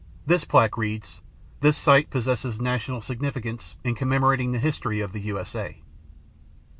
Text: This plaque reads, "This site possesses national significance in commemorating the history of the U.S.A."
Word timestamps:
This 0.25 0.45
plaque 0.45 0.77
reads, 0.79 1.21
"This 1.59 1.77
site 1.77 2.09
possesses 2.09 2.59
national 2.59 3.01
significance 3.01 3.75
in 3.83 3.93
commemorating 3.93 4.51
the 4.51 4.57
history 4.57 4.99
of 4.99 5.11
the 5.11 5.21
U.S.A." 5.29 5.83